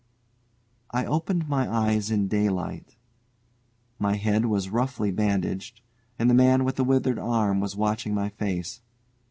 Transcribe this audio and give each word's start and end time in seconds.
I 0.89 1.05
opened 1.05 1.47
my 1.47 1.71
eyes 1.71 2.09
in 2.09 2.27
daylight. 2.27 2.95
My 3.99 4.15
head 4.15 4.45
was 4.47 4.71
roughly 4.71 5.11
bandaged, 5.11 5.81
and 6.17 6.27
the 6.27 6.33
man 6.33 6.63
with 6.63 6.77
the 6.77 6.83
withered 6.83 7.19
arm 7.19 7.59
was 7.59 7.75
watching 7.75 8.15
my 8.15 8.29
face. 8.29 8.81